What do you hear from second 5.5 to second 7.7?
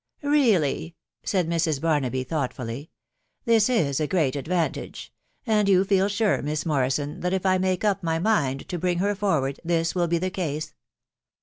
and you feel sure, Miss Morrison, that if I do